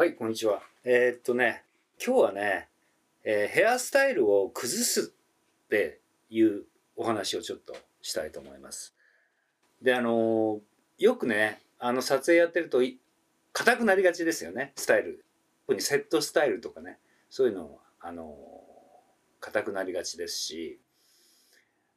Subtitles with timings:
[0.00, 0.62] はい、こんにちは。
[0.82, 1.62] えーっとね、
[2.02, 2.68] 今日はね、
[3.22, 6.62] えーヘアスタイルを崩すっていう
[6.96, 8.94] お話をちょっとしたいと思います。
[9.82, 10.60] で、あのー
[10.96, 12.80] よくね、あの撮影やってると
[13.52, 15.22] 硬くなりがちですよね、スタイル。
[15.66, 16.98] 特にセットスタイルとかね、
[17.28, 20.80] そういうの、あのー硬くなりがちですし、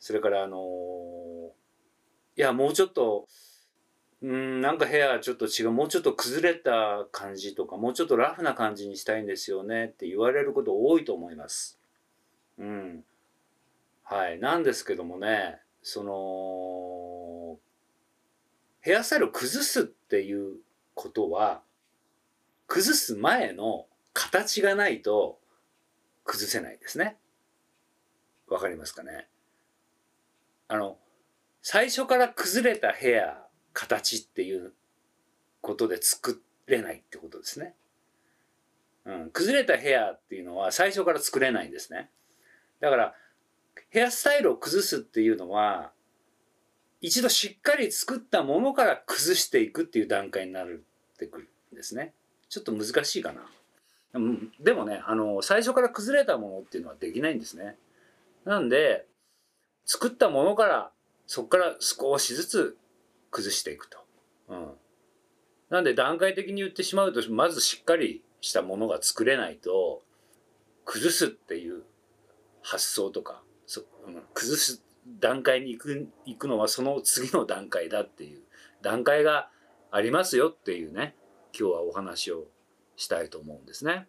[0.00, 3.26] それからあのーいや、もうちょっと、
[4.26, 11.78] うん、なんかヘアちょっと違う、もうちょっと崩れた感じとか、もうちょっとラフな感じにしたいんですよねって言われること多いと思います。
[12.58, 13.04] うん。
[14.02, 14.40] はい。
[14.40, 17.60] なんですけどもね、その、
[18.80, 20.56] ヘアスタイルを崩すっていう
[20.94, 21.62] ことは、
[22.66, 25.38] 崩す前の形がないと
[26.24, 27.16] 崩せないですね。
[28.48, 29.28] わかりますかね？
[30.66, 30.98] あの、
[31.62, 33.45] 最初から崩れたヘア、
[33.76, 34.72] 形っていう
[35.60, 37.74] ことで作れないってことですね。
[39.04, 42.08] うん、崩れたヘアっていうのは最初から作れないんですね。
[42.80, 43.14] だから、
[43.90, 45.92] ヘアスタイルを崩すっていうのは、
[47.02, 50.82] 一度しっかり作ったものから崩していくっていう段階になる
[51.14, 52.14] ってくるんですね。
[52.48, 53.42] ちょっと難しいかな。
[54.58, 57.76] でもね、あの、最初から崩れたものっていうのはできないんですね。
[58.46, 59.06] なんで、
[59.84, 60.90] 作ったものから、
[61.26, 62.78] そこから少しずつ
[63.36, 63.98] 崩していくと。
[64.48, 64.72] うん。
[65.68, 70.02] なんで段階的に言ってしまうと、まずしっかりしたものが作れないと、
[70.86, 71.82] 崩すっていう
[72.62, 74.82] 発想とか、そうん、崩す
[75.20, 78.40] 段階に行く、行くのはその次の段階だっていう
[78.80, 79.50] 段階が
[79.90, 81.14] ありますよっていうね、
[81.58, 82.46] 今日はお話を
[82.96, 84.06] したいと思うんですね。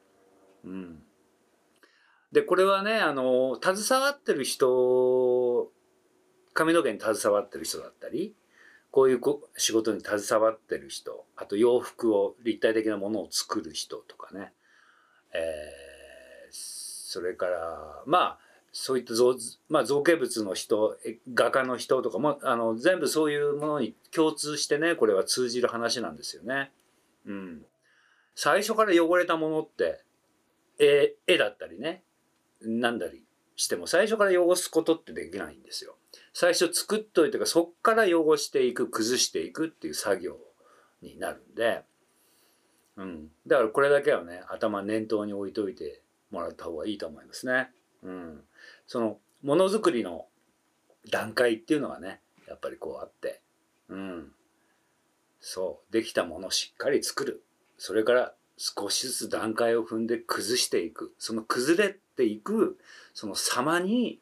[0.64, 1.04] うん。
[2.32, 5.70] で、これはね、あの、携わってる人、
[6.54, 8.36] 髪の毛に携わってる人だったり、
[8.98, 9.22] こういう
[9.58, 14.54] 仕事に携わってる人、あと洋服を、立体的なものを作る人とかね、
[15.36, 18.40] えーそれから、まあ、
[18.72, 19.36] そういった造
[19.70, 20.98] まあ、造形物の人、
[21.32, 26.72] 画家の人とかも、あの、全部そういうものに共通してね、これは通じる話なんですよね。
[27.28, 27.66] うん。
[28.34, 30.02] 最初から汚れたものって、
[30.80, 32.02] 絵、絵だったりね、
[32.62, 33.24] なんだり
[33.58, 35.98] しても、最初から汚すことってできないんですよ。
[36.34, 40.38] 最初作っといてからそっから汚していく崩していくっていう作業
[41.02, 41.82] になるんで、
[42.96, 47.72] うん、だからこれだけはね頭念頭に置いといてもらった方がいいと思いますね。
[48.04, 48.44] うん、
[48.86, 50.28] そのものづくりの
[51.10, 53.42] 段階っていうのがねやっぱりこうあって、
[53.90, 54.32] うん、
[55.40, 55.94] そう。
[55.94, 57.44] できたものをしっかり作る。
[57.80, 61.16] それから少しずつ段階を踏んで崩していく。
[61.18, 62.78] その崩れていく
[63.14, 64.20] その様に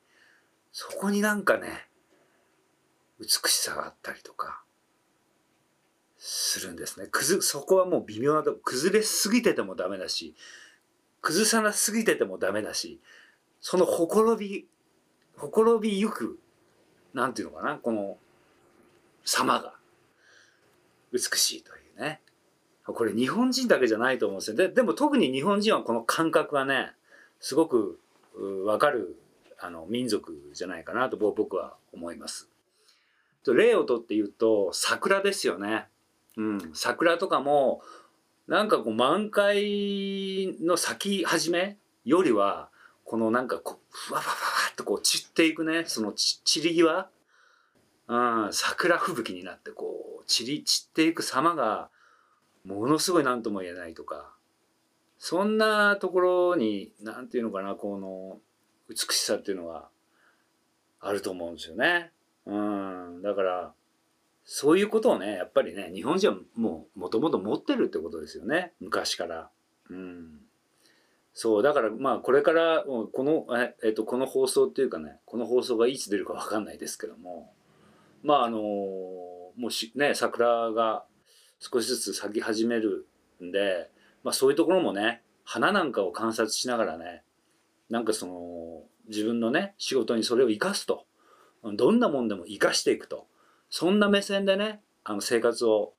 [0.71, 1.87] そこになんかね
[3.19, 4.61] 美しさがあったりとか
[6.17, 7.07] するんですね。
[7.09, 10.35] 崩そこはもう微妙なとこ崩れすぎててもダメだし
[11.21, 12.99] 崩さなすぎててもダメだし
[13.61, 14.67] そのほころび
[15.37, 16.37] ほころびゆく
[17.13, 18.17] なんていうのかなこの
[19.23, 19.75] 様が
[21.13, 22.21] 美しいというね。
[22.83, 24.57] これ日本人だけじゃないと思うんですよ。
[24.57, 26.91] ででも特に日本人はこの感覚はね
[27.39, 27.99] すごく
[28.35, 29.17] うわかる
[29.59, 32.49] あの民族じゃないかなと僕は思います。
[33.43, 35.87] と例をとって言うと桜ですよね。
[36.37, 37.81] うん、桜とかも
[38.47, 42.69] なんかこう満開の咲き始めよりは
[43.05, 45.85] このなんかこうふわふわふわっとこう散っていくね。
[45.85, 47.09] そのち散り際、
[48.07, 48.17] う
[48.47, 51.89] ん、桜吹雪になってこう散り散っていく様が
[52.65, 54.34] ものすごい何とも言えないとか。
[55.17, 58.39] そんなところに何て言うのかなこの
[58.89, 59.89] 美しさっていうのは
[60.99, 62.11] あると思うんですよね。
[62.45, 63.73] うん、だから
[64.43, 69.49] そういうことをねやっぱりね日本人はもうもともと持ってるってことですよね昔から。
[69.89, 70.39] うん、
[71.33, 77.53] そうだからまあこれからこのえ、えっと、この放送っていうかねこの放送がいつ出るか分かんないですけども
[78.23, 81.05] まああのもうしね桜が
[81.59, 83.07] 少しずつ咲き始める
[83.43, 83.89] んで、
[84.25, 87.21] まあ、そういうところもね花なんかを観察しながらね
[87.91, 91.05] なんかその自分のね仕事にそれを生かすと
[91.63, 93.27] どんなもんでも生かしていくと
[93.69, 95.93] そんな目線でねあの生活を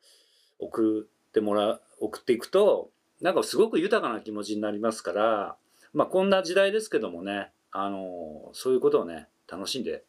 [0.58, 2.90] 送ってもら送っていくと
[3.20, 5.56] なんかすごく豊かな気持ちになりますから
[5.94, 10.02] まあこんな時代ですけどもねあのそういうことをね楽しんで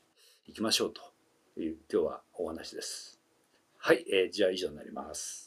[0.47, 3.19] いきましょうという今日はお話です。
[3.77, 5.46] はい、えーじゃあ以上になります。